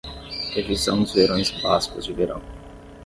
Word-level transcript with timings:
Revisão 0.55 1.03
dos 1.03 1.13
verões 1.13 1.51
bascos 1.61 2.05
de 2.05 2.11
verão. 2.13 2.41